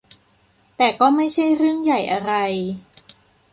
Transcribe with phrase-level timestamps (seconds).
[0.77, 2.33] แต่ก็ไม่ใช่เรื่องใหญ่อะไร